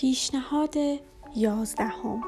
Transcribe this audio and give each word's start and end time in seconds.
پیشنهاد 0.00 0.74
یازدهم 1.36 2.22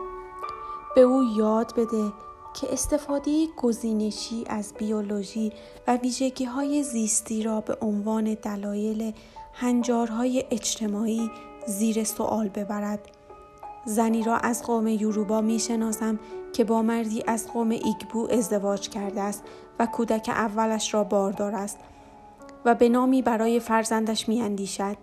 به 0.95 1.01
او 1.01 1.25
یاد 1.37 1.73
بده 1.77 2.13
که 2.55 2.73
استفاده 2.73 3.47
گزینشی 3.57 4.45
از 4.47 4.75
بیولوژی 4.79 5.53
و 5.87 5.97
ویژگی 5.97 6.45
های 6.45 6.83
زیستی 6.83 7.43
را 7.43 7.61
به 7.61 7.77
عنوان 7.81 8.35
دلایل 8.35 9.13
هنجارهای 9.55 10.45
اجتماعی 10.51 11.31
زیر 11.67 12.05
سوال 12.05 12.49
ببرد. 12.49 13.09
زنی 13.85 14.23
را 14.23 14.37
از 14.37 14.63
قوم 14.63 14.87
یوروبا 14.87 15.41
می 15.41 15.59
شناسم 15.59 16.19
که 16.53 16.65
با 16.65 16.83
مردی 16.83 17.23
از 17.27 17.53
قوم 17.53 17.71
ایگبو 17.71 18.29
ازدواج 18.31 18.89
کرده 18.89 19.21
است 19.21 19.43
و 19.79 19.87
کودک 19.87 20.29
اولش 20.29 20.95
را 20.95 21.05
باردار 21.05 21.55
است 21.55 21.79
و 22.65 22.75
به 22.75 22.89
نامی 22.89 23.23
برای 23.23 23.61
فرزندش 23.61 24.29
می 24.29 24.43
اندیشد. 24.43 24.97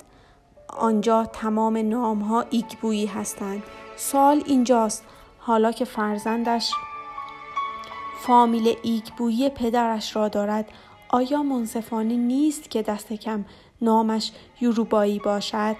آنجا 0.78 1.26
تمام 1.26 1.78
نام 1.78 2.20
ها 2.20 2.46
ایگبویی 2.50 3.06
هستند. 3.06 3.64
سال 3.96 4.44
اینجاست 4.46 5.04
حالا 5.40 5.72
که 5.72 5.86
فرزندش 5.86 6.72
فامیل 8.20 8.76
ایگبویی 8.84 9.50
پدرش 9.50 10.16
را 10.16 10.28
دارد 10.28 10.66
آیا 11.10 11.44
منصفانه 11.44 12.16
نیست 12.16 12.70
که 12.70 12.82
دست 12.82 13.14
کم 13.14 13.46
نامش 13.82 14.32
یوروبایی 14.62 15.20
باشد 15.20 15.76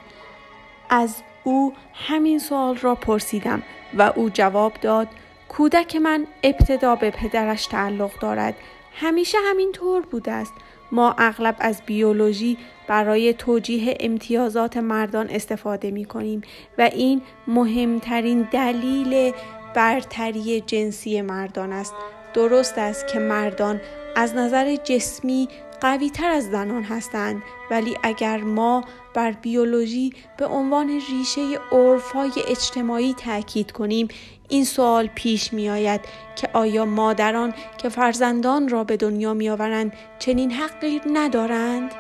از 0.90 1.16
او 1.44 1.74
همین 1.94 2.40
سوال 2.40 2.78
را 2.78 2.96
پرسیدم 2.96 3.64
و 3.98 4.14
او 4.16 4.30
جواب 4.30 4.74
داد 4.82 5.08
کودک 5.50 5.96
من 5.96 6.28
ابتدا 6.44 6.96
به 6.96 7.12
پدرش 7.12 7.66
تعلق 7.66 8.20
دارد 8.20 8.56
همیشه 9.00 9.38
همین 9.50 9.72
طور 9.72 10.02
بوده 10.02 10.32
است. 10.32 10.54
ما 10.92 11.16
اغلب 11.18 11.56
از 11.60 11.82
بیولوژی 11.86 12.58
برای 12.88 13.34
توجیه 13.34 13.98
امتیازات 14.00 14.78
مردان 14.78 15.30
استفاده 15.30 15.92
می 15.92 16.06
کنیم 16.06 16.42
و 16.78 16.82
این 16.82 17.22
مهمترین 17.48 18.42
دلیل 18.52 19.34
برتری 19.76 20.62
جنسی 20.62 21.22
مردان 21.22 21.74
است. 21.74 21.94
درست 22.34 22.78
است 22.78 23.08
که 23.08 23.20
مردان 23.20 23.82
از 24.16 24.36
نظر 24.36 24.76
جسمی 24.76 25.48
قوی 25.82 26.10
تر 26.10 26.30
از 26.30 26.50
زنان 26.50 26.84
هستند 26.84 27.44
ولی 27.72 27.98
اگر 28.04 28.38
ما 28.38 28.84
بر 29.14 29.32
بیولوژی 29.32 30.14
به 30.38 30.46
عنوان 30.46 30.90
ریشه 30.90 31.60
عرفهای 31.72 32.32
اجتماعی 32.48 33.14
تاکید 33.14 33.72
کنیم 33.72 34.08
این 34.50 34.66
سوال 34.66 35.08
پیش 35.16 35.54
می 35.54 35.70
آید 35.70 36.02
که 36.36 36.50
آیا 36.54 36.86
مادران 36.86 37.54
که 37.78 37.90
فرزندان 37.90 38.70
را 38.70 38.84
به 38.84 38.98
دنیا 38.98 39.34
می 39.34 39.50
آورند 39.50 39.94
چنین 40.20 40.52
حقی 40.52 41.02
ندارند؟ 41.14 41.92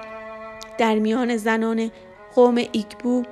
در 0.78 0.96
میان 0.96 1.38
زنان 1.38 1.92
قوم 2.36 2.56
ایگبو 2.56 3.24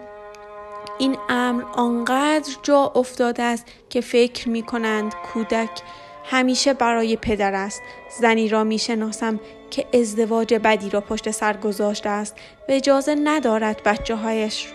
این 0.99 1.17
امر 1.29 1.63
آنقدر 1.63 2.53
جا 2.63 2.91
افتاده 2.95 3.43
است 3.43 3.66
که 3.89 4.01
فکر 4.01 4.49
می 4.49 4.63
کنند 4.63 5.13
کودک 5.16 5.81
همیشه 6.29 6.73
برای 6.73 7.15
پدر 7.15 7.53
است. 7.53 7.81
زنی 8.19 8.49
را 8.49 8.63
می 8.63 8.79
شناسم 8.79 9.39
که 9.71 9.85
ازدواج 9.93 10.53
بدی 10.53 10.89
را 10.89 11.01
پشت 11.01 11.31
سر 11.31 11.57
گذاشته 11.57 12.09
است. 12.09 12.35
و 12.69 12.71
اجازه 12.71 13.15
ندارد 13.15 13.83
بچه 13.83 14.15
هایش 14.15 14.67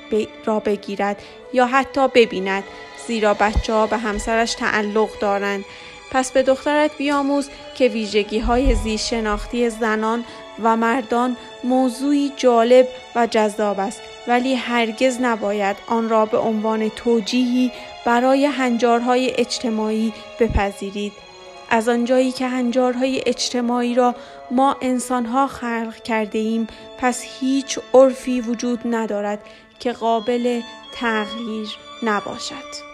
را 0.44 0.60
بگیرد 0.60 1.22
یا 1.52 1.66
حتی 1.66 2.08
ببیند 2.08 2.64
زیرا 3.06 3.34
بچه 3.34 3.72
ها 3.72 3.86
به 3.86 3.96
همسرش 3.96 4.54
تعلق 4.54 5.18
دارند. 5.20 5.64
پس 6.10 6.32
به 6.32 6.42
دخترت 6.42 6.96
بیاموز 6.98 7.48
که 7.74 7.88
ویژگی 7.88 8.38
های 8.38 8.74
زیست 8.74 9.08
شناختی 9.08 9.70
زنان 9.70 10.24
و 10.62 10.76
مردان 10.76 11.36
موضوعی 11.64 12.32
جالب 12.36 12.88
و 13.14 13.26
جذاب 13.26 13.80
است. 13.80 14.00
ولی 14.28 14.54
هرگز 14.54 15.18
نباید 15.20 15.76
آن 15.86 16.08
را 16.08 16.26
به 16.26 16.38
عنوان 16.38 16.88
توجیهی 16.88 17.72
برای 18.06 18.46
هنجارهای 18.46 19.32
اجتماعی 19.38 20.12
بپذیرید. 20.40 21.12
از 21.70 21.88
آنجایی 21.88 22.32
که 22.32 22.48
هنجارهای 22.48 23.22
اجتماعی 23.26 23.94
را 23.94 24.14
ما 24.50 24.76
انسانها 24.80 25.46
خلق 25.46 26.02
کرده 26.04 26.38
ایم 26.38 26.66
پس 26.98 27.24
هیچ 27.40 27.78
عرفی 27.94 28.40
وجود 28.40 28.80
ندارد 28.84 29.38
که 29.78 29.92
قابل 29.92 30.60
تغییر 30.94 31.68
نباشد. 32.02 32.89